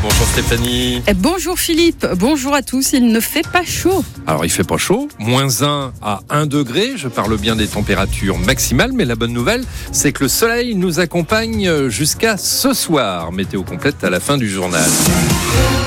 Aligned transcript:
Bonjour 0.00 0.26
Stéphanie. 0.26 1.02
Eh, 1.06 1.14
bonjour 1.14 1.58
Philippe, 1.58 2.06
bonjour 2.16 2.54
à 2.54 2.62
tous. 2.62 2.92
Il 2.92 3.08
ne 3.08 3.20
fait 3.20 3.46
pas 3.46 3.64
chaud. 3.64 4.04
Alors 4.26 4.44
il 4.44 4.50
fait 4.50 4.64
pas 4.64 4.78
chaud, 4.78 5.08
moins 5.18 5.62
1 5.62 5.92
à 6.00 6.20
1 6.30 6.46
degré. 6.46 6.92
Je 6.96 7.08
parle 7.08 7.36
bien 7.36 7.56
des 7.56 7.66
températures 7.66 8.38
maximales, 8.38 8.92
mais 8.92 9.04
la 9.04 9.16
bonne 9.16 9.32
nouvelle, 9.32 9.64
c'est 9.90 10.12
que 10.12 10.24
le 10.24 10.28
soleil 10.28 10.74
nous 10.76 11.00
accompagne 11.00 11.88
jusqu'à 11.88 12.36
ce 12.36 12.72
soir. 12.72 13.32
Météo 13.32 13.62
complète 13.64 14.02
à 14.02 14.10
la 14.10 14.20
fin 14.20 14.38
du 14.38 14.48
journal. 14.48 14.88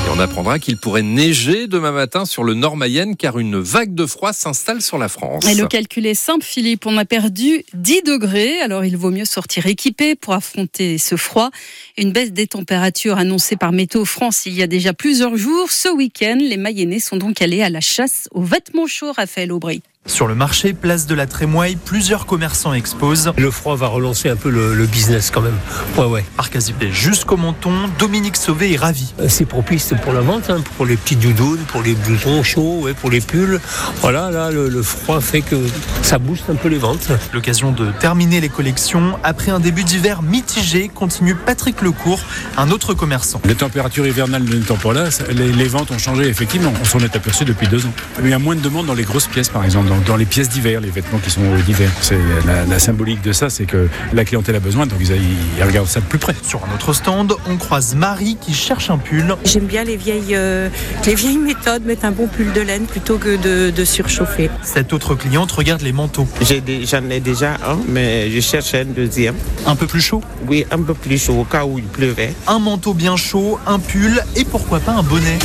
Et 0.06 0.10
on 0.16 0.20
apprendra 0.20 0.60
qu'il 0.60 0.78
pourrait 0.78 1.02
neiger 1.02 1.66
demain 1.68 1.92
matin 1.92 2.26
sur 2.26 2.44
le 2.44 2.54
nord 2.54 2.78
Mayenne 2.78 3.16
car 3.16 3.40
une 3.40 3.58
vague 3.58 3.96
de 3.96 4.06
froid 4.06 4.34
s'installe 4.34 4.82
sur 4.82 5.00
la 5.00 5.08
France. 5.08 5.44
Et 5.50 5.56
le 5.56 5.66
calcul 5.66 6.06
est 6.06 6.14
simple, 6.14 6.46
Philippe. 6.46 6.86
On 6.86 6.98
a 6.98 7.06
perdu 7.06 7.64
10 7.74 8.04
degrés, 8.04 8.60
alors 8.62 8.86
il 8.86 8.98
vaut 8.98 9.10
mieux 9.10 9.26
sortir 9.26 9.66
équipé 9.66 10.16
pour 10.16 10.34
affronter 10.34 11.00
ce 11.00 11.16
froid. 11.16 11.50
Une 11.98 12.12
baisse 12.12 12.34
des 12.34 12.46
températures 12.46 13.18
annoncée 13.18 13.56
par 13.56 13.72
Météo 13.72 13.95
France 14.04 14.46
il 14.46 14.54
y 14.54 14.62
a 14.62 14.68
déjà 14.68 14.93
plusieurs 14.93 15.38
jours. 15.38 15.71
Ce 15.71 15.88
week-end, 15.88 16.38
les 16.40 16.58
Mayennais 16.58 16.99
sont 16.99 17.16
donc 17.16 17.41
allés 17.41 17.62
à 17.62 17.70
la 17.70 17.80
chasse 17.80 18.27
aux 18.31 18.41
vêtements 18.41 18.88
chauds, 18.88 19.13
Raphaël 19.13 19.54
Aubry. 19.54 19.81
Sur 20.08 20.27
le 20.27 20.36
marché, 20.36 20.73
place 20.73 21.08
de 21.08 21.16
la 21.16 21.26
Trémoille, 21.26 21.77
plusieurs 21.84 22.27
commerçants 22.27 22.73
exposent. 22.76 23.32
Le 23.40 23.50
froid 23.50 23.76
va 23.76 23.88
relancer 23.88 24.30
un 24.30 24.36
peu 24.36 24.52
le, 24.52 24.76
le 24.76 24.86
business 24.86 25.32
quand 25.34 25.41
même. 25.41 25.58
Ouais, 25.98 26.05
ouais. 26.05 26.23
Par 26.38 26.52
Casipé 26.52 26.91
jusqu'au 26.91 27.38
menton, 27.38 27.73
Dominique 27.98 28.38
Sauvé 28.38 28.73
est 28.73 28.77
ravi. 28.77 29.16
Euh, 29.20 29.26
C'est 29.30 29.46
propice 29.46 29.96
pour 30.04 30.13
la 30.13 30.22
vente, 30.22 30.52
hein, 30.52 30.62
pour 30.77 30.86
les 30.86 30.96
petits 30.96 31.16
doudounes, 31.16 31.58
pour 31.70 31.82
les 31.82 31.96
blousons 31.96 32.44
chauds, 32.44 32.82
ouais, 32.84 32.94
pour 32.94 33.10
les 33.10 33.20
pulls. 33.20 33.60
Voilà, 34.02 34.30
là, 34.30 34.52
le, 34.52 34.70
le 34.70 34.84
froid 34.84 35.20
fait 35.22 35.41
que 35.41 35.55
ça 36.04 36.20
booste 36.20 36.52
un 36.52 36.55
peu 36.55 36.68
les 36.70 36.77
ventes. 36.77 37.08
L'occasion 37.34 37.72
de 37.72 37.90
terminer 37.99 38.41
les 38.41 38.49
collections. 38.49 39.18
Après 39.24 39.49
un 39.49 39.60
début 39.60 39.84
d'hiver 39.84 40.22
mitigé, 40.22 40.88
continue 40.88 41.34
Patrick 41.34 41.82
Lecourt, 41.82 42.20
un 42.58 42.70
autre 42.70 42.94
commerçant. 42.94 43.41
Les 43.46 43.55
températures 43.55 44.05
hivernales 44.05 44.44
n'étant 44.44 44.76
pas 44.77 44.94
là, 44.94 45.10
ça- 45.10 45.24
les, 45.32 45.52
les 45.52 45.68
ventes 45.68 45.90
ont 45.90 45.98
changé 45.98 46.27
effectivement. 46.27 46.72
On 46.80 46.85
s'en 46.85 46.99
est 46.99 47.16
aperçu 47.16 47.44
depuis 47.44 47.68
deux 47.68 47.88
ans. 47.88 47.94
Mais 48.22 48.26
il 48.29 48.32
y 48.32 48.35
a 48.35 48.40
moins 48.40 48.55
de 48.55 48.62
demandes 48.62 48.85
dans 48.85 48.94
les 48.94 49.04
grosses 49.04 49.26
pièces, 49.27 49.49
par 49.49 49.66
exemple, 49.66 49.90
dans, 49.96 50.12
dans 50.12 50.18
les 50.18 50.26
pièces 50.26 50.49
d'hiver, 50.49 50.82
les 50.82 50.90
vêtements 50.90 51.20
qui 51.20 51.29
sont 51.29 51.41
d'hiver. 51.65 51.90
C'est 52.01 52.18
la, 52.46 52.65
la 52.65 52.79
symbolique 52.79 53.21
de 53.21 53.32
ça, 53.32 53.49
c'est 53.49 53.65
que 53.65 53.88
la 54.13 54.26
clientèle 54.26 54.55
a 54.55 54.60
besoin, 54.60 54.85
donc 54.85 54.99
ils, 55.01 55.12
ils 55.12 55.63
regardent 55.63 55.88
ça 55.88 55.99
de 55.99 56.05
plus 56.05 56.20
près. 56.20 56.35
Sur 56.43 56.62
un 56.63 56.74
autre 56.76 56.93
stand, 56.93 57.34
on 57.48 57.57
croise 57.57 57.96
Marie 57.96 58.38
qui 58.40 58.54
cherche 58.54 58.90
un 58.90 58.98
pull. 58.98 59.35
J'aime 59.43 59.66
bien 59.66 59.84
les 59.84 59.98
vieilles, 59.98 60.35
euh, 60.35 60.70
les 61.05 61.16
vieilles 61.16 61.38
méthodes, 61.38 61.85
mettre 61.85 62.05
un 62.05 62.12
bon 62.12 62.27
pull 62.27 62.51
de 62.54 62.62
laine 62.62 62.85
plutôt 62.85 63.18
que 63.18 63.35
de, 63.38 63.70
de 63.70 63.85
surchauffer. 63.85 64.50
Cette 64.63 64.94
autre 64.94 65.16
cliente 65.16 65.51
regarde 65.51 65.81
les 65.81 65.94
manteaux. 65.94 66.28
J'en 66.41 67.09
ai 67.09 67.19
déjà 67.19 67.53
un, 67.68 67.79
mais 67.88 68.31
je 68.31 68.40
cherche 68.40 68.73
un 68.73 68.85
deuxième. 68.85 69.35
Un 69.66 69.75
peu 69.75 69.88
plus 69.88 70.01
chaud? 70.01 70.22
Oui, 70.47 70.66
un 70.72 70.81
peu 70.81 70.94
plus 70.94 71.18
chaud 71.18 71.40
au 71.40 71.44
cas 71.44 71.66
où 71.66 71.79
il 71.79 71.85
pleuvait. 71.85 72.34
Un 72.47 72.59
manteau 72.59 72.94
bien 72.94 73.16
chaud, 73.16 73.59
un 73.66 73.79
pull 73.79 74.22
et 74.35 74.46
pourquoi 74.46 74.79
pas 74.79 74.94
un 74.94 75.03
bonnet. 75.03 75.40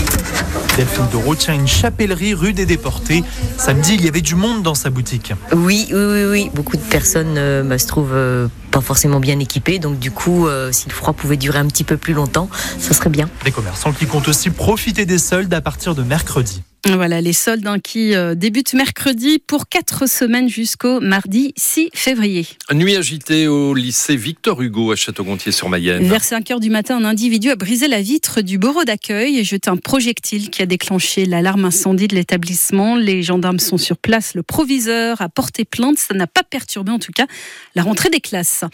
Delphine 0.81 1.09
Doro 1.13 1.35
tient 1.35 1.53
une 1.53 1.69
chapellerie 1.69 2.33
rue 2.33 2.55
des 2.55 2.65
Déportés. 2.65 3.23
Samedi, 3.59 3.97
il 3.97 4.03
y 4.03 4.09
avait 4.09 4.23
du 4.23 4.35
monde 4.35 4.63
dans 4.63 4.75
sa 4.75 4.89
boutique. 4.89 5.35
Oui, 5.53 5.87
oui, 5.91 5.99
oui, 5.99 6.25
oui. 6.25 6.51
Beaucoup 6.55 6.79
de 6.79 6.83
personnes 6.83 7.35
euh, 7.37 7.63
bah, 7.63 7.77
se 7.77 7.87
trouvent 7.87 8.15
euh, 8.15 8.49
pas 8.71 8.81
forcément 8.81 9.21
bien 9.21 9.39
équipées. 9.41 9.79
Donc 9.79 9.99
du 9.99 10.11
coup, 10.11 10.49
euh, 10.49 10.73
si 10.73 10.89
le 10.89 10.95
froid 10.95 11.13
pouvait 11.13 11.37
durer 11.37 11.59
un 11.59 11.67
petit 11.67 11.85
peu 11.85 11.99
plus 11.99 12.15
longtemps, 12.15 12.49
ça 12.79 12.95
serait 12.95 13.11
bien. 13.11 13.29
Des 13.45 13.51
commerçants 13.51 13.93
qui 13.93 14.07
comptent 14.07 14.29
aussi 14.29 14.49
profiter 14.49 15.05
des 15.05 15.19
soldes 15.19 15.53
à 15.53 15.61
partir 15.61 15.95
de 15.95 16.03
mercredi. 16.03 16.63
Voilà, 16.87 17.21
les 17.21 17.35
soldes 17.35 17.67
hein, 17.67 17.79
qui 17.79 18.15
euh, 18.15 18.35
débutent 18.35 18.73
mercredi 18.73 19.39
pour 19.39 19.69
4 19.69 20.09
semaines 20.09 20.49
jusqu'au 20.49 21.01
mardi 21.01 21.53
6 21.57 21.91
février. 21.93 22.47
Nuit 22.73 22.97
agitée 22.97 23.49
au 23.49 23.75
lycée 23.75 24.17
Victor 24.17 24.63
Hugo 24.63 24.91
à 24.91 24.97
Château-Gontier-sur-Mayenne. 24.97 26.09
Vers 26.09 26.25
5 26.25 26.51
heures 26.51 26.61
du 26.61 26.71
matin, 26.71 26.97
un 26.97 27.05
individu 27.05 27.51
a 27.51 27.57
brisé 27.57 27.87
la 27.87 28.01
vitre 28.01 28.41
du 28.41 28.57
bureau 28.57 28.85
d'accueil 28.85 29.39
et 29.39 29.45
jeté 29.45 29.69
un 29.69 29.77
projectile 29.77 30.49
qui 30.49 30.63
a 30.63 30.67
déclenché 30.67 31.27
l'alarme 31.27 31.67
incendie 31.67 32.09
de 32.09 32.15
l'établissement. 32.15 32.97
Les 32.97 33.23
gendarmes 33.23 33.59
sont 33.59 33.79
sur 33.79 33.99
place. 33.99 34.35
Le 34.35 34.43
proviseur 34.43 35.21
a 35.21 35.29
porté 35.29 35.67
plainte. 35.67 35.99
Ça 35.99 36.15
n'a 36.15 36.27
pas 36.27 36.45
perturbé, 36.45 36.93
en 36.93 36.99
tout 36.99 37.13
cas, 37.13 37.27
la 37.75 37.83
rentrée 37.83 38.09
des 38.09 38.21
classes. 38.21 38.65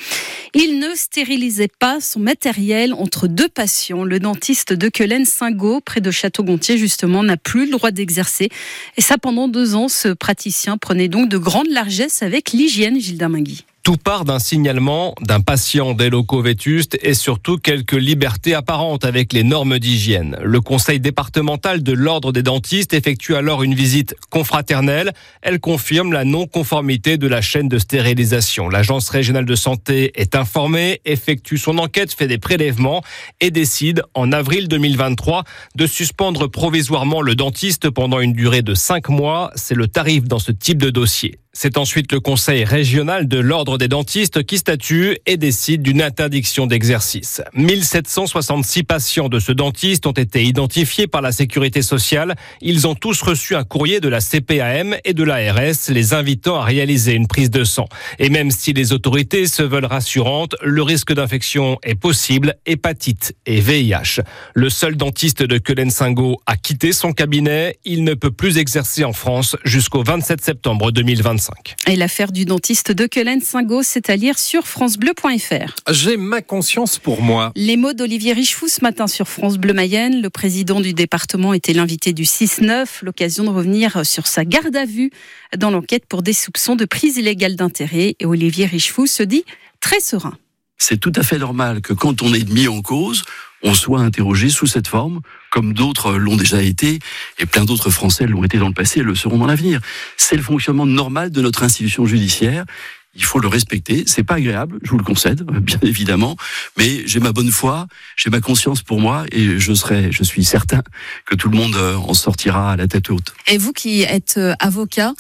Il 0.55 0.79
ne 0.79 0.95
stérilisait 0.95 1.71
pas 1.81 2.01
son 2.01 2.21
matériel 2.21 2.95
entre 2.95 3.27
deux 3.27 3.49
patients. 3.49 4.05
Le 4.05 4.21
dentiste 4.21 4.73
de 4.73 4.89
Quelen-Singo, 4.89 5.81
près 5.81 6.01
de 6.01 6.13
Château-Gontier, 6.13 6.79
justement, 6.79 7.25
n'a 7.25 7.37
plus 7.37 7.65
le 7.67 7.73
droit 7.73 7.91
d'exercer. 7.97 8.49
Et 8.97 9.01
ça, 9.01 9.19
pendant 9.19 9.49
deux 9.49 9.75
ans, 9.75 9.89
ce 9.89 10.09
praticien 10.09 10.79
prenait 10.79 11.09
donc 11.09 11.29
de 11.29 11.39
grandes 11.39 11.71
largesses 11.71 12.23
avec 12.23 12.53
l'hygiène, 12.53 13.01
Gilles 13.01 13.19
Darmingui. 13.19 13.65
Tout 13.87 13.99
part 13.99 14.25
d'un 14.25 14.41
signalement 14.41 15.15
d'un 15.21 15.41
patient 15.41 15.95
des 15.95 16.11
locaux 16.11 16.43
vétustes 16.43 16.99
et 17.03 17.15
surtout 17.15 17.57
quelques 17.57 17.93
libertés 17.93 18.53
apparentes 18.53 19.05
avec 19.05 19.33
les 19.33 19.45
normes 19.45 19.79
d'hygiène. 19.79 20.37
Le 20.43 20.61
conseil 20.61 20.99
départemental 20.99 21.85
de 21.85 21.93
l'ordre 21.93 22.33
des 22.33 22.43
dentistes 22.43 22.95
effectue 22.95 23.37
alors 23.37 23.63
une 23.63 23.77
visite 23.77 24.17
confraternelle. 24.29 25.13
Elle 25.41 25.61
confirme 25.61 26.13
la 26.13 26.25
non-conformité 26.25 27.17
de 27.17 27.29
la 27.29 27.41
chaîne 27.41 27.69
de 27.69 27.79
stérilisation. 27.79 28.69
L'agence 28.69 29.09
régionale 29.09 29.47
de 29.47 29.55
santé 29.55 30.11
est 30.21 30.35
informée, 30.35 31.01
effectue 31.05 31.57
son 31.57 31.79
enquête, 31.79 32.13
fait 32.13 32.27
des 32.27 32.39
prélèvements 32.39 33.05
et 33.41 33.53
décide 33.53 34.03
en 34.15 34.33
avril 34.33 34.67
2023 34.67 35.45
de 35.77 35.87
suspendre 35.87 36.51
provisoirement 36.51 37.23
le 37.23 37.37
dentiste 37.37 37.91
pendant 37.91 38.19
une 38.19 38.33
durée 38.33 38.63
de 38.63 38.75
cinq 38.75 39.11
mois. 39.11 39.53
C'est 39.55 39.77
le 39.77 39.87
tarif 39.87 40.25
dans 40.25 40.41
ce 40.41 40.51
type 40.51 40.79
de 40.79 40.91
dossier. 40.91 41.39
C'est 41.59 41.79
ensuite 41.79 42.13
le 42.13 42.21
Conseil 42.21 42.65
régional 42.65 43.29
de 43.29 43.39
l'Ordre 43.39 43.79
des 43.79 43.89
dentistes 43.89 44.45
qui 44.45 44.59
statue 44.59 45.17
et 45.25 45.39
décide 45.39 45.81
d'une 45.81 46.03
interdiction 46.03 46.67
d'exercice. 46.67 47.41
1766 47.55 48.83
patients 48.83 49.31
de 49.31 49.39
ce 49.41 49.53
dentiste 49.53 50.07
ont 50.07 50.13
été 50.13 50.45
identifiés 50.45 51.07
par 51.07 51.23
la 51.23 51.33
Sécurité 51.33 51.81
sociale. 51.81 52.35
Ils 52.61 52.87
ont 52.87 52.95
tous 52.95 53.23
reçu 53.23 53.57
un 53.57 53.65
courrier 53.65 54.01
de 54.01 54.11
la 54.11 54.21
CPAM 54.21 54.97
et 55.07 55.15
de 55.15 55.25
l'ARS 55.25 55.89
les 55.89 56.13
invitant 56.13 56.57
à 56.57 56.65
réaliser 56.65 57.15
une 57.15 57.27
prise 57.27 57.49
de 57.49 57.65
sang. 57.65 57.89
Et 58.19 58.29
même 58.29 58.51
si 58.51 58.75
les 58.75 58.93
autorités 58.93 59.47
se 59.47 59.63
veulent 59.63 59.87
rassurantes, 59.87 60.57
le 60.63 60.83
risque 60.83 61.15
d'infection 61.15 61.79
est 61.83 61.95
possible, 61.95 62.57
hépatite 62.67 63.35
et 63.47 63.61
VIH. 63.61 64.21
Le 64.53 64.69
seul 64.69 64.99
dentiste 64.99 65.43
de 65.43 65.57
Quelen-Singo 65.57 66.37
a 66.45 66.59
quitté 66.59 66.93
son 66.93 67.15
cabinet. 67.15 67.79
Il 67.87 68.05
ne 68.05 68.13
peut 68.13 68.31
plus 68.31 68.59
exercer 68.59 69.05
en 69.05 69.15
France 69.15 69.57
jusqu'au 69.65 70.03
27 70.03 70.45
septembre 70.45 70.93
2025. 70.93 71.46
Et 71.87 71.97
l'affaire 71.97 72.33
du 72.33 72.45
dentiste 72.45 72.93
de 72.93 73.07
Quelen-Singo, 73.07 73.83
c'est 73.83 74.11
à 74.11 74.17
lire 74.17 74.39
sur 74.39 74.67
francebleu.fr. 74.67 75.75
J'ai 75.91 76.17
ma 76.17 76.43
conscience 76.43 76.99
pour 76.99 77.23
moi. 77.23 77.53
Les 77.57 77.77
mots 77.77 77.93
d'Olivier 77.93 78.33
Richefou 78.33 78.69
ce 78.69 78.83
matin 78.83 79.07
sur 79.07 79.29
France 79.29 79.59
Bleu 79.59 79.73
Mayenne. 79.73 80.21
Le 80.23 80.31
président 80.31 80.81
du 80.81 80.95
département 80.95 81.55
était 81.55 81.73
l'invité 81.73 82.13
du 82.13 82.25
6-9, 82.25 82.87
l'occasion 83.03 83.45
de 83.45 83.51
revenir 83.51 84.05
sur 84.05 84.27
sa 84.27 84.45
garde 84.45 84.77
à 84.77 84.85
vue 84.85 85.11
dans 85.57 85.71
l'enquête 85.71 86.07
pour 86.07 86.23
des 86.23 86.33
soupçons 86.33 86.77
de 86.77 86.85
prise 86.85 87.17
illégale 87.17 87.57
d'intérêt. 87.57 88.17
Et 88.19 88.27
Olivier 88.27 88.67
Richefou 88.67 89.07
se 89.07 89.23
dit 89.23 89.45
très 89.81 90.01
serein. 90.01 90.37
c'est 90.79 90.99
tout 90.99 91.13
à 91.17 91.23
fait 91.23 91.39
normal 91.39 91.81
que 91.81 91.93
quand 91.93 92.23
on 92.23 92.35
est 92.35 92.49
mis 92.49 92.69
en 92.69 92.83
cause, 92.83 93.25
on 93.63 93.75
soit 93.75 94.01
interrogé 94.01 94.49
sous 94.49 94.67
cette 94.67 94.89
forme, 94.89 95.21
comme 95.57 95.73
d'autres 95.73 96.13
l'ont 96.17 96.37
déjà 96.37 96.63
été, 96.63 96.99
et 97.39 97.47
plein 97.47 97.65
d'autres 97.65 97.89
Français 97.89 98.27
l'ont 98.27 98.45
été 98.45 98.59
dans 98.59 98.69
le 98.69 98.75
passé 98.75 99.01
et 99.01 99.03
le 99.03 99.15
seront 99.15 99.39
dans 99.39 99.47
l'avenir. 99.47 99.81
C'est 100.19 100.37
le 100.37 100.43
fonctionnement 100.43 100.85
normal 100.85 101.31
de 101.31 101.41
notre 101.41 101.63
institution 101.63 102.05
judiciaire. 102.05 102.67
Il 103.15 103.25
faut 103.25 103.39
le 103.39 103.49
respecter. 103.49 104.05
C'est 104.07 104.23
pas 104.23 104.35
agréable, 104.35 104.79
je 104.83 104.91
vous 104.91 104.99
le 104.99 105.03
concède, 105.03 105.45
bien 105.63 105.79
évidemment, 105.81 106.37
mais 106.77 107.07
j'ai 107.07 107.21
ma 107.21 107.33
bonne 107.33 107.51
foi, 107.51 107.87
j'ai 108.17 108.29
ma 108.29 108.43
conscience 108.43 108.83
pour 108.83 109.01
moi, 109.01 109.25
et 109.33 109.59
je 109.59 109.73
serai, 109.73 110.13
je 110.13 110.23
suis 110.25 110.45
certain 110.45 110.83
que 111.25 111.35
tout 111.35 111.49
le 111.49 111.57
monde 111.57 111.75
euh, 111.77 111.97
en 111.97 112.13
sortira 112.13 112.73
à 112.73 112.77
la 112.77 112.87
tête 112.87 113.09
haute. 113.09 113.33
Et 113.47 113.57
vous 113.57 113.73
qui 113.73 114.03
êtes 114.03 114.35
euh, 114.37 114.53
avocat, 114.59 115.15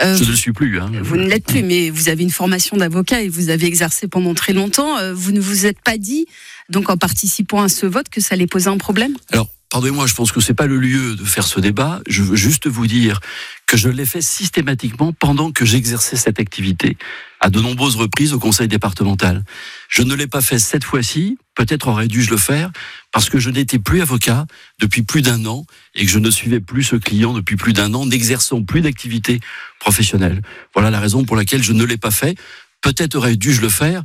euh, 0.00 0.16
Je 0.16 0.24
ne 0.24 0.30
le 0.30 0.36
suis 0.36 0.54
plus. 0.54 0.80
Hein. 0.80 0.90
vous 1.02 1.16
ne 1.16 1.26
l'êtes 1.26 1.44
plus, 1.44 1.62
mais 1.62 1.90
vous 1.90 2.08
avez 2.08 2.22
une 2.22 2.30
formation 2.30 2.78
d'avocat 2.78 3.20
et 3.20 3.28
vous 3.28 3.50
avez 3.50 3.66
exercé 3.66 4.08
pendant 4.08 4.32
très 4.32 4.54
longtemps. 4.54 4.96
Vous 5.12 5.32
ne 5.32 5.40
vous 5.40 5.66
êtes 5.66 5.82
pas 5.82 5.98
dit, 5.98 6.24
donc 6.70 6.88
en 6.88 6.96
participant 6.96 7.60
à 7.60 7.68
ce 7.68 7.84
vote, 7.84 8.08
que 8.08 8.22
ça 8.22 8.36
allait 8.36 8.46
poser 8.46 8.70
un 8.70 8.78
problème? 8.78 9.14
Alors, 9.32 9.50
pardonnez-moi, 9.72 10.06
je 10.06 10.12
pense 10.12 10.32
que 10.32 10.40
c'est 10.40 10.52
pas 10.52 10.66
le 10.66 10.76
lieu 10.76 11.16
de 11.16 11.24
faire 11.24 11.46
ce 11.46 11.58
débat. 11.58 12.02
Je 12.06 12.22
veux 12.22 12.36
juste 12.36 12.66
vous 12.66 12.86
dire 12.86 13.20
que 13.66 13.78
je 13.78 13.88
l'ai 13.88 14.04
fait 14.04 14.20
systématiquement 14.20 15.14
pendant 15.14 15.50
que 15.50 15.64
j'exerçais 15.64 16.16
cette 16.16 16.38
activité, 16.38 16.98
à 17.40 17.48
de 17.48 17.58
nombreuses 17.58 17.96
reprises 17.96 18.34
au 18.34 18.38
conseil 18.38 18.68
départemental. 18.68 19.44
Je 19.88 20.02
ne 20.02 20.14
l'ai 20.14 20.26
pas 20.26 20.42
fait 20.42 20.58
cette 20.58 20.84
fois-ci, 20.84 21.38
peut-être 21.54 21.88
aurais 21.88 22.06
dû 22.06 22.22
je 22.22 22.30
le 22.30 22.36
faire, 22.36 22.70
parce 23.12 23.30
que 23.30 23.38
je 23.38 23.48
n'étais 23.48 23.78
plus 23.78 24.02
avocat 24.02 24.46
depuis 24.78 25.00
plus 25.00 25.22
d'un 25.22 25.46
an 25.46 25.64
et 25.94 26.04
que 26.04 26.10
je 26.10 26.18
ne 26.18 26.30
suivais 26.30 26.60
plus 26.60 26.82
ce 26.82 26.96
client 26.96 27.32
depuis 27.32 27.56
plus 27.56 27.72
d'un 27.72 27.94
an, 27.94 28.04
n'exerçant 28.04 28.62
plus 28.62 28.82
d'activité 28.82 29.40
professionnelle. 29.80 30.42
Voilà 30.74 30.90
la 30.90 31.00
raison 31.00 31.24
pour 31.24 31.34
laquelle 31.34 31.62
je 31.62 31.72
ne 31.72 31.84
l'ai 31.84 31.96
pas 31.96 32.10
fait. 32.10 32.36
Peut-être 32.82 33.14
aurais 33.14 33.36
dû 33.36 33.54
je 33.54 33.62
le 33.62 33.70
faire, 33.70 34.02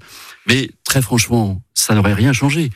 mais 0.47 0.71
très 0.86 1.01
franchement, 1.01 1.62
ça 1.74 1.94
n'aurait 1.94 2.13
rien 2.13 2.31
changé. 2.31 2.69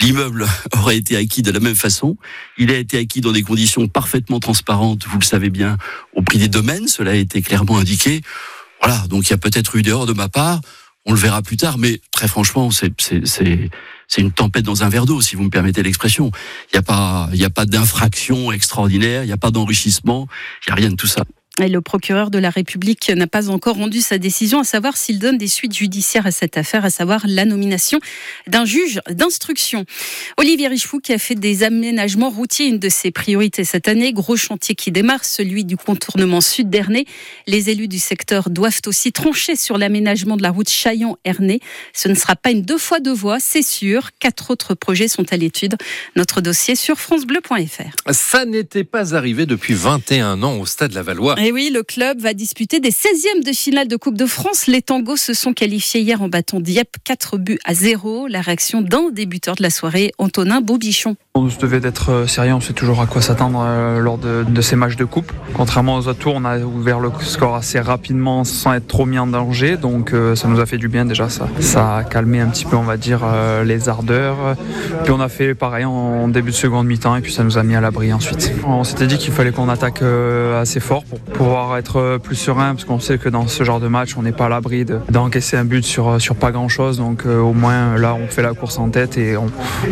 L'immeuble 0.00 0.46
aurait 0.76 0.96
été 0.96 1.16
acquis 1.16 1.42
de 1.42 1.50
la 1.50 1.60
même 1.60 1.74
façon. 1.74 2.16
Il 2.58 2.70
a 2.70 2.76
été 2.76 2.98
acquis 2.98 3.20
dans 3.20 3.32
des 3.32 3.42
conditions 3.42 3.86
parfaitement 3.88 4.40
transparentes, 4.40 5.06
vous 5.06 5.18
le 5.18 5.24
savez 5.24 5.50
bien, 5.50 5.76
au 6.14 6.22
prix 6.22 6.38
des 6.38 6.48
domaines. 6.48 6.88
Cela 6.88 7.12
a 7.12 7.14
été 7.14 7.42
clairement 7.42 7.78
indiqué. 7.78 8.22
Voilà, 8.80 8.98
donc 9.08 9.28
il 9.28 9.30
y 9.30 9.34
a 9.34 9.38
peut-être 9.38 9.76
eu 9.76 9.82
erreurs 9.86 10.06
de 10.06 10.12
ma 10.12 10.28
part. 10.28 10.60
On 11.06 11.12
le 11.12 11.18
verra 11.18 11.42
plus 11.42 11.56
tard, 11.56 11.76
mais 11.76 12.00
très 12.12 12.28
franchement, 12.28 12.70
c'est 12.70 12.90
une 14.16 14.32
tempête 14.32 14.64
dans 14.64 14.84
un 14.84 14.88
verre 14.88 15.04
d'eau, 15.04 15.20
si 15.20 15.36
vous 15.36 15.42
me 15.42 15.50
permettez 15.50 15.82
l'expression. 15.82 16.30
Il 16.72 16.76
n'y 16.76 16.78
a 16.78 16.82
pas, 16.82 17.28
a 17.30 17.50
pas 17.50 17.66
d'infraction 17.66 18.52
extraordinaire, 18.52 19.22
il 19.22 19.26
n'y 19.26 19.32
a 19.32 19.36
pas 19.36 19.50
d'enrichissement, 19.50 20.28
il 20.66 20.70
n'y 20.70 20.72
a 20.72 20.76
rien 20.76 20.90
de 20.90 20.96
tout 20.96 21.06
ça. 21.06 21.24
Le 21.60 21.78
procureur 21.78 22.32
de 22.32 22.38
la 22.38 22.50
République 22.50 23.08
n'a 23.10 23.28
pas 23.28 23.48
encore 23.48 23.76
rendu 23.76 24.00
sa 24.00 24.18
décision 24.18 24.58
à 24.58 24.64
savoir 24.64 24.96
s'il 24.96 25.20
donne 25.20 25.38
des 25.38 25.46
suites 25.46 25.72
judiciaires 25.72 26.26
à 26.26 26.32
cette 26.32 26.56
affaire, 26.56 26.84
à 26.84 26.90
savoir 26.90 27.22
la 27.28 27.44
nomination 27.44 28.00
d'un 28.48 28.64
juge 28.64 29.00
d'instruction. 29.08 29.84
Olivier 30.36 30.66
Richefou 30.66 30.98
qui 30.98 31.12
a 31.12 31.18
fait 31.18 31.36
des 31.36 31.62
aménagements 31.62 32.30
routiers 32.30 32.66
une 32.66 32.80
de 32.80 32.88
ses 32.88 33.12
priorités 33.12 33.62
cette 33.62 33.86
année. 33.86 34.12
Gros 34.12 34.36
chantier 34.36 34.74
qui 34.74 34.90
démarre, 34.90 35.24
celui 35.24 35.64
du 35.64 35.76
contournement 35.76 36.40
sud 36.40 36.70
d'Ernée. 36.70 37.06
Les 37.46 37.70
élus 37.70 37.86
du 37.86 38.00
secteur 38.00 38.50
doivent 38.50 38.80
aussi 38.86 39.12
trancher 39.12 39.54
sur 39.54 39.78
l'aménagement 39.78 40.36
de 40.36 40.42
la 40.42 40.50
route 40.50 40.68
Chaillon-Ernée. 40.68 41.60
Ce 41.92 42.08
ne 42.08 42.14
sera 42.14 42.34
pas 42.34 42.50
une 42.50 42.62
deux 42.62 42.78
fois 42.78 42.98
deux 42.98 43.14
voies, 43.14 43.38
c'est 43.38 43.62
sûr. 43.62 44.10
Quatre 44.18 44.50
autres 44.50 44.74
projets 44.74 45.06
sont 45.06 45.32
à 45.32 45.36
l'étude. 45.36 45.76
Notre 46.16 46.40
dossier 46.40 46.74
sur 46.74 46.98
francebleu.fr. 46.98 48.12
Ça 48.12 48.44
n'était 48.44 48.82
pas 48.82 49.14
arrivé 49.14 49.46
depuis 49.46 49.74
21 49.74 50.42
ans 50.42 50.58
au 50.58 50.66
Stade 50.66 50.94
Lavallois. 50.94 51.36
Et 51.46 51.52
oui, 51.52 51.70
le 51.70 51.82
club 51.82 52.20
va 52.20 52.32
disputer 52.32 52.80
des 52.80 52.88
16e 52.88 53.44
de 53.44 53.52
finale 53.52 53.86
de 53.86 53.96
Coupe 53.96 54.16
de 54.16 54.24
France. 54.24 54.66
Les 54.66 54.80
tangos 54.80 55.18
se 55.18 55.34
sont 55.34 55.52
qualifiés 55.52 56.00
hier 56.00 56.22
en 56.22 56.28
battant 56.28 56.58
Dieppe 56.58 56.96
4 57.04 57.36
buts 57.36 57.58
à 57.66 57.74
0. 57.74 58.28
La 58.28 58.40
réaction 58.40 58.80
d'un 58.80 59.10
débuteur 59.12 59.54
de 59.54 59.62
la 59.62 59.68
soirée, 59.68 60.12
Antonin 60.16 60.62
Bobichon. 60.62 61.16
On 61.34 61.50
se 61.50 61.58
devait 61.58 61.80
d'être 61.80 62.10
euh, 62.12 62.26
sérieux, 62.28 62.54
on 62.54 62.60
sait 62.60 62.72
toujours 62.72 63.00
à 63.00 63.06
quoi 63.06 63.20
s'attendre 63.20 63.60
euh, 63.66 63.98
lors 63.98 64.18
de, 64.18 64.60
ces 64.62 64.76
matchs 64.76 64.94
de 64.94 65.04
coupe. 65.04 65.32
Contrairement 65.52 65.96
aux 65.96 66.06
autres 66.06 66.20
tours, 66.20 66.34
on 66.36 66.44
a 66.44 66.60
ouvert 66.60 67.00
le 67.00 67.10
score 67.22 67.56
assez 67.56 67.80
rapidement 67.80 68.44
sans 68.44 68.72
être 68.72 68.86
trop 68.86 69.04
mis 69.04 69.18
en 69.18 69.26
danger, 69.26 69.76
donc 69.76 70.12
euh, 70.12 70.36
ça 70.36 70.46
nous 70.46 70.60
a 70.60 70.66
fait 70.66 70.78
du 70.78 70.86
bien 70.86 71.04
déjà 71.04 71.28
ça. 71.28 71.48
Ça 71.58 71.96
a 71.96 72.04
calmé 72.04 72.40
un 72.40 72.46
petit 72.46 72.64
peu, 72.64 72.76
on 72.76 72.84
va 72.84 72.96
dire, 72.96 73.22
les 73.64 73.88
ardeurs. 73.88 74.54
Puis 75.02 75.12
on 75.12 75.18
a 75.18 75.28
fait 75.28 75.54
pareil 75.54 75.84
en 75.84 76.28
début 76.28 76.52
de 76.52 76.56
seconde 76.56 76.86
mi-temps 76.86 77.16
et 77.16 77.20
puis 77.20 77.32
ça 77.32 77.42
nous 77.42 77.58
a 77.58 77.64
mis 77.64 77.74
à 77.74 77.80
l'abri 77.80 78.12
ensuite. 78.12 78.52
On 78.64 78.84
s'était 78.84 79.08
dit 79.08 79.18
qu'il 79.18 79.32
fallait 79.32 79.50
qu'on 79.50 79.68
attaque 79.68 80.02
assez 80.02 80.78
fort 80.78 81.02
pour 81.04 81.18
pouvoir 81.34 81.76
être 81.76 82.18
plus 82.22 82.36
serein 82.36 82.74
parce 82.74 82.84
qu'on 82.84 83.00
sait 83.00 83.18
que 83.18 83.28
dans 83.28 83.46
ce 83.46 83.64
genre 83.64 83.80
de 83.80 83.88
match, 83.88 84.16
on 84.16 84.22
n'est 84.22 84.32
pas 84.32 84.46
à 84.46 84.48
l'abri 84.48 84.84
d'encaisser 84.84 85.56
un 85.56 85.64
but 85.64 85.84
sur, 85.84 86.20
sur 86.20 86.36
pas 86.36 86.52
grand-chose. 86.52 86.98
Donc 86.98 87.26
au 87.26 87.52
moins 87.52 87.96
là, 87.98 88.14
on 88.14 88.26
fait 88.28 88.42
la 88.42 88.54
course 88.54 88.78
en 88.78 88.88
tête 88.88 89.18
et 89.18 89.36
on, 89.36 89.46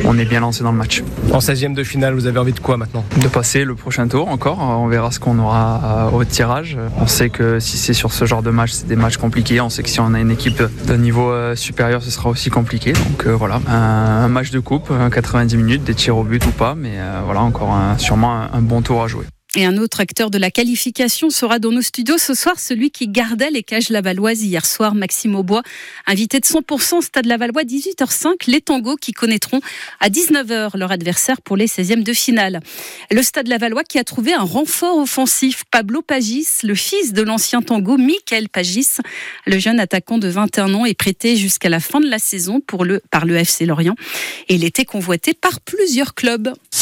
on 0.04 0.18
est 0.18 0.24
bien 0.24 0.40
lancé 0.40 0.62
dans 0.62 0.72
le 0.72 0.78
match. 0.78 1.02
En 1.32 1.38
16e 1.38 1.74
de 1.74 1.84
finale, 1.84 2.14
vous 2.14 2.26
avez 2.26 2.38
envie 2.38 2.52
de 2.52 2.60
quoi 2.60 2.76
maintenant? 2.76 3.04
De 3.20 3.28
passer 3.28 3.64
le 3.64 3.74
prochain 3.74 4.08
tour 4.08 4.28
encore. 4.28 4.58
On 4.60 4.86
verra 4.86 5.10
ce 5.10 5.20
qu'on 5.20 5.38
aura 5.38 6.10
au 6.12 6.24
tirage. 6.24 6.76
On 7.00 7.06
sait 7.06 7.30
que 7.30 7.58
si 7.60 7.76
c'est 7.76 7.94
sur 7.94 8.12
ce 8.12 8.24
genre 8.24 8.42
de 8.42 8.50
match, 8.50 8.70
c'est 8.72 8.86
des 8.86 8.96
matchs 8.96 9.16
compliqués. 9.16 9.60
On 9.60 9.70
sait 9.70 9.82
que 9.82 9.88
si 9.88 10.00
on 10.00 10.14
a 10.14 10.20
une 10.20 10.30
équipe 10.30 10.62
d'un 10.86 10.96
niveau 10.96 11.30
euh, 11.30 11.54
supérieur, 11.56 12.02
ce 12.02 12.10
sera 12.10 12.28
aussi 12.30 12.50
compliqué. 12.50 12.92
Donc 12.92 13.26
euh, 13.26 13.34
voilà, 13.34 13.60
un, 13.68 14.28
match 14.28 14.50
de 14.50 14.60
coupe, 14.60 14.92
90 15.10 15.56
minutes, 15.56 15.84
des 15.84 15.94
tirs 15.94 16.16
au 16.16 16.24
but 16.24 16.44
ou 16.46 16.50
pas. 16.50 16.74
Mais 16.74 16.94
euh, 16.96 17.20
voilà, 17.24 17.40
encore 17.40 17.74
sûrement 17.98 18.46
un 18.52 18.62
bon 18.62 18.82
tour 18.82 19.02
à 19.02 19.08
jouer. 19.08 19.26
Et 19.54 19.66
un 19.66 19.76
autre 19.76 20.00
acteur 20.00 20.30
de 20.30 20.38
la 20.38 20.50
qualification 20.50 21.28
sera 21.28 21.58
dans 21.58 21.72
nos 21.72 21.82
studios 21.82 22.16
ce 22.16 22.32
soir, 22.32 22.58
celui 22.58 22.90
qui 22.90 23.06
gardait 23.06 23.50
les 23.50 23.62
cages 23.62 23.90
lavalloises 23.90 24.42
hier 24.42 24.64
soir, 24.64 24.94
Maxime 24.94 25.34
Aubois, 25.34 25.62
invité 26.06 26.40
de 26.40 26.46
100% 26.46 27.02
Stade 27.02 27.26
Lavallois, 27.26 27.62
18h05, 27.64 28.50
les 28.50 28.62
tangos 28.62 28.96
qui 28.96 29.12
connaîtront 29.12 29.60
à 30.00 30.08
19h 30.08 30.78
leur 30.78 30.90
adversaire 30.90 31.42
pour 31.42 31.58
les 31.58 31.66
16e 31.66 32.02
de 32.02 32.14
finale. 32.14 32.60
Le 33.10 33.22
Stade 33.22 33.46
Lavallois 33.46 33.84
qui 33.84 33.98
a 33.98 34.04
trouvé 34.04 34.32
un 34.32 34.42
renfort 34.42 34.96
offensif, 34.96 35.64
Pablo 35.70 36.00
Pagis, 36.00 36.48
le 36.62 36.74
fils 36.74 37.12
de 37.12 37.20
l'ancien 37.20 37.60
tango 37.60 37.98
Michael 37.98 38.48
Pagis. 38.48 38.96
Le 39.46 39.58
jeune 39.58 39.80
attaquant 39.80 40.16
de 40.16 40.28
21 40.28 40.72
ans 40.72 40.86
est 40.86 40.94
prêté 40.94 41.36
jusqu'à 41.36 41.68
la 41.68 41.80
fin 41.80 42.00
de 42.00 42.08
la 42.08 42.18
saison 42.18 42.60
pour 42.60 42.86
le, 42.86 43.02
par 43.10 43.26
le 43.26 43.36
FC 43.36 43.66
Lorient 43.66 43.96
et 44.48 44.54
il 44.54 44.64
était 44.64 44.86
convoité 44.86 45.34
par 45.34 45.60
plusieurs 45.60 46.14
clubs. 46.14 46.54